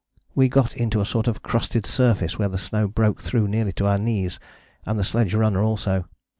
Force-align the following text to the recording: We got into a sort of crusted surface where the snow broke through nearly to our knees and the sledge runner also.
We 0.33 0.49
got 0.49 0.75
into 0.75 0.99
a 0.99 1.05
sort 1.05 1.27
of 1.27 1.43
crusted 1.43 1.85
surface 1.85 2.39
where 2.39 2.49
the 2.49 2.57
snow 2.57 2.87
broke 2.87 3.21
through 3.21 3.47
nearly 3.47 3.71
to 3.73 3.85
our 3.85 3.99
knees 3.99 4.39
and 4.83 4.97
the 4.97 5.03
sledge 5.03 5.35
runner 5.35 5.61
also. 5.61 6.05